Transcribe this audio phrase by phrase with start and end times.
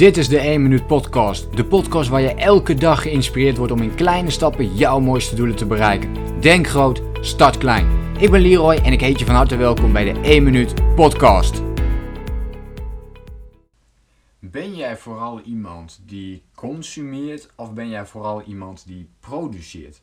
[0.00, 1.56] Dit is de 1 Minuut Podcast.
[1.56, 5.56] De podcast waar je elke dag geïnspireerd wordt om in kleine stappen jouw mooiste doelen
[5.56, 6.40] te bereiken.
[6.40, 8.14] Denk groot, start klein.
[8.18, 11.62] Ik ben Leroy en ik heet je van harte welkom bij de 1 Minuut Podcast.
[14.38, 20.02] Ben jij vooral iemand die consumeert of ben jij vooral iemand die produceert?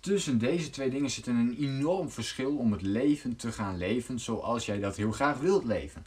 [0.00, 4.66] Tussen deze twee dingen zit een enorm verschil om het leven te gaan leven zoals
[4.66, 6.02] jij dat heel graag wilt leven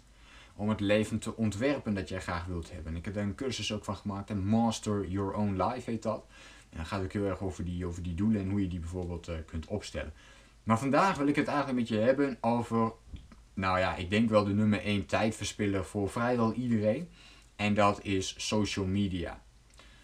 [0.55, 2.95] om het leven te ontwerpen dat jij graag wilt hebben.
[2.95, 6.25] Ik heb daar een cursus ook van gemaakt, en Master Your Own Life heet dat.
[6.69, 8.67] En dan gaat het ook heel erg over die, over die doelen en hoe je
[8.67, 10.13] die bijvoorbeeld uh, kunt opstellen.
[10.63, 12.91] Maar vandaag wil ik het eigenlijk met je hebben over,
[13.53, 17.09] nou ja, ik denk wel de nummer 1 tijdverspiller voor vrijwel iedereen.
[17.55, 19.43] En dat is social media.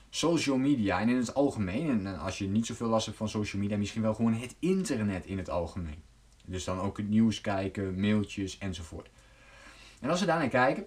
[0.10, 3.62] Social media en in het algemeen, en als je niet zoveel last hebt van social
[3.62, 6.04] media, misschien wel gewoon het internet in het algemeen.
[6.46, 9.10] Dus dan ook het nieuws kijken, mailtjes enzovoort.
[10.00, 10.86] En als we daarnaar kijken,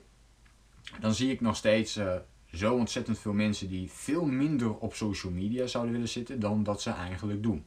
[1.00, 2.16] dan zie ik nog steeds uh,
[2.52, 6.82] zo ontzettend veel mensen die veel minder op social media zouden willen zitten dan dat
[6.82, 7.64] ze eigenlijk doen.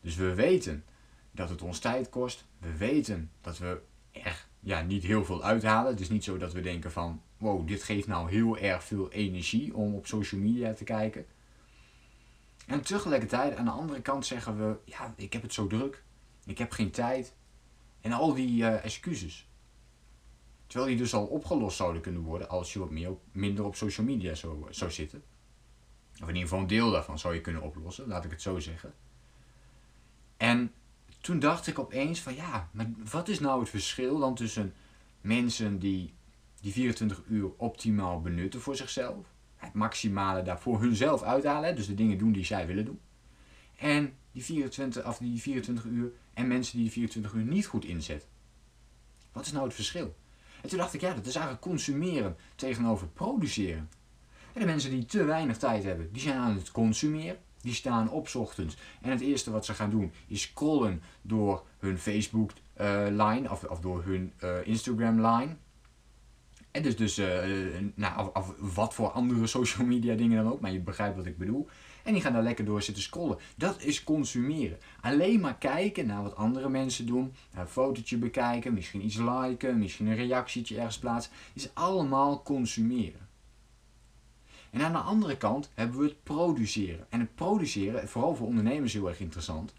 [0.00, 0.84] Dus we weten
[1.30, 2.44] dat het ons tijd kost.
[2.58, 3.80] We weten dat we
[4.12, 5.90] er ja, niet heel veel uithalen.
[5.90, 9.12] Het is niet zo dat we denken van, wow, dit geeft nou heel erg veel
[9.12, 11.26] energie om op social media te kijken.
[12.66, 16.02] En tegelijkertijd aan de andere kant zeggen we, ja, ik heb het zo druk.
[16.44, 17.34] Ik heb geen tijd.
[18.00, 19.48] En al die uh, excuses.
[20.68, 24.06] Terwijl die dus al opgelost zouden kunnen worden als je wat meer, minder op social
[24.06, 25.22] media zou, zou zitten.
[26.12, 28.58] Of in ieder geval een deel daarvan zou je kunnen oplossen, laat ik het zo
[28.58, 28.94] zeggen.
[30.36, 30.72] En
[31.20, 34.74] toen dacht ik opeens van ja, maar wat is nou het verschil dan tussen
[35.20, 36.14] mensen die
[36.60, 42.18] die 24 uur optimaal benutten voor zichzelf, het maximale daarvoor hunzelf uithalen, dus de dingen
[42.18, 43.00] doen die zij willen doen,
[43.76, 47.84] en die 24, of die 24 uur en mensen die die 24 uur niet goed
[47.84, 48.28] inzetten.
[49.32, 50.16] Wat is nou het verschil?
[50.62, 53.88] En toen dacht ik, ja, dat is eigenlijk consumeren tegenover produceren.
[54.52, 57.38] En de mensen die te weinig tijd hebben, die zijn aan het consumeren.
[57.60, 61.98] Die staan op ochtends en het eerste wat ze gaan doen is scrollen door hun
[61.98, 65.56] Facebook uh, line of, of door hun uh, Instagram line.
[66.70, 67.26] En dus, dus uh,
[67.94, 71.26] nou, of, of, wat voor andere social media dingen dan ook, maar je begrijpt wat
[71.26, 71.68] ik bedoel.
[72.08, 73.38] En die gaan daar lekker door zitten scrollen.
[73.56, 74.78] Dat is consumeren.
[75.00, 77.34] Alleen maar kijken naar wat andere mensen doen.
[77.54, 81.32] Een fotootje bekijken, misschien iets liken, misschien een reactietje ergens plaatsen.
[81.52, 83.28] Is allemaal consumeren.
[84.70, 87.06] En aan de andere kant hebben we het produceren.
[87.08, 89.72] En het produceren, vooral voor ondernemers heel erg interessant,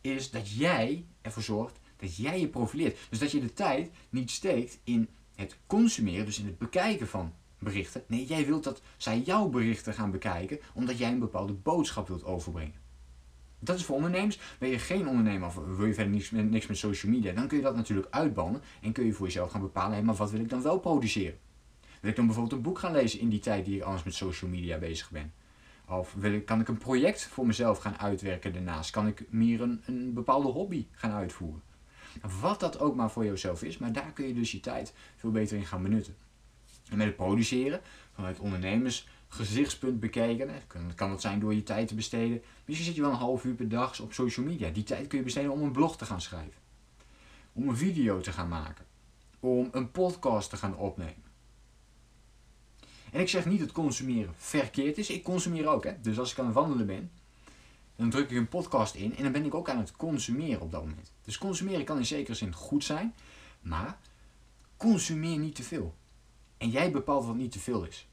[0.00, 2.98] is dat jij ervoor zorgt dat jij je profileert.
[3.08, 7.32] Dus dat je de tijd niet steekt in het consumeren, dus in het bekijken van
[7.66, 8.02] berichten.
[8.06, 12.24] Nee, jij wilt dat zij jouw berichten gaan bekijken, omdat jij een bepaalde boodschap wilt
[12.24, 12.84] overbrengen.
[13.58, 14.38] Dat is voor ondernemers.
[14.58, 16.12] Ben je geen ondernemer of wil je verder
[16.44, 19.50] niks, met social media, dan kun je dat natuurlijk uitbannen en kun je voor jezelf
[19.50, 21.38] gaan bepalen, hé, maar wat wil ik dan wel produceren?
[22.00, 24.14] Wil ik dan bijvoorbeeld een boek gaan lezen in die tijd die ik anders met
[24.14, 25.32] social media bezig ben?
[25.88, 28.90] Of wil ik, kan ik een project voor mezelf gaan uitwerken daarnaast?
[28.90, 31.62] Kan ik meer een, een bepaalde hobby gaan uitvoeren?
[32.40, 35.30] Wat dat ook maar voor jezelf is, maar daar kun je dus je tijd veel
[35.30, 36.16] beter in gaan benutten.
[36.88, 37.80] En met het produceren,
[38.14, 42.42] vanuit ondernemersgezichtspunt bekeken, kan, kan dat zijn door je tijd te besteden.
[42.64, 44.70] Misschien zit je wel een half uur per dag op social media.
[44.70, 46.60] Die tijd kun je besteden om een blog te gaan schrijven.
[47.52, 48.84] Om een video te gaan maken.
[49.40, 51.24] Om een podcast te gaan opnemen.
[53.12, 55.10] En ik zeg niet dat consumeren verkeerd is.
[55.10, 55.84] Ik consumeer ook.
[55.84, 56.00] Hè.
[56.00, 57.10] Dus als ik aan het wandelen ben,
[57.96, 60.72] dan druk ik een podcast in en dan ben ik ook aan het consumeren op
[60.72, 61.12] dat moment.
[61.24, 63.14] Dus consumeren kan in zekere zin goed zijn,
[63.60, 63.98] maar
[64.76, 65.94] consumeer niet te veel.
[66.56, 68.08] En jij bepaalt wat niet te veel is.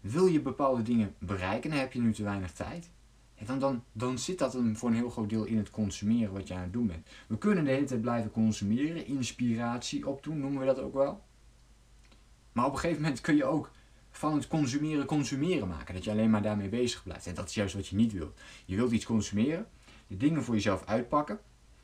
[0.00, 2.90] Wil je bepaalde dingen bereiken en heb je nu te weinig tijd?
[3.46, 6.48] dan, dan, dan zit dat een, voor een heel groot deel in het consumeren wat
[6.48, 7.08] je aan het doen bent.
[7.26, 11.22] We kunnen de hele tijd blijven consumeren, inspiratie opdoen, noemen we dat ook wel.
[12.52, 13.70] Maar op een gegeven moment kun je ook
[14.10, 15.94] van het consumeren consumeren maken.
[15.94, 17.26] Dat je alleen maar daarmee bezig blijft.
[17.26, 18.40] En dat is juist wat je niet wilt.
[18.64, 19.66] Je wilt iets consumeren,
[20.06, 21.40] de dingen voor jezelf uitpakken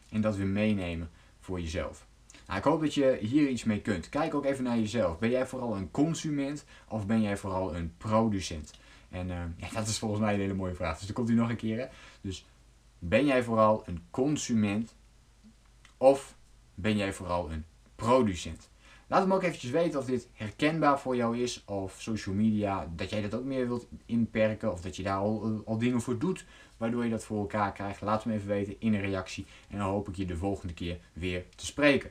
[0.08, 1.10] en dat weer meenemen
[1.40, 2.06] voor jezelf.
[2.50, 4.08] Nou, ik hoop dat je hier iets mee kunt.
[4.08, 5.18] Kijk ook even naar jezelf.
[5.18, 8.70] Ben jij vooral een consument of ben jij vooral een producent?
[9.08, 10.96] En uh, ja, dat is volgens mij een hele mooie vraag.
[10.96, 11.88] Dus dan komt u nog een keer.
[12.20, 12.46] Dus
[12.98, 14.94] ben jij vooral een consument
[15.96, 16.36] of
[16.74, 17.64] ben jij vooral een
[17.94, 18.70] producent?
[19.06, 21.64] Laat me ook eventjes weten of dit herkenbaar voor jou is.
[21.64, 24.72] Of social media, dat jij dat ook meer wilt inperken.
[24.72, 26.44] Of dat je daar al, al dingen voor doet.
[26.76, 28.00] Waardoor je dat voor elkaar krijgt.
[28.00, 29.46] Laat me even weten in een reactie.
[29.68, 32.10] En dan hoop ik je de volgende keer weer te spreken.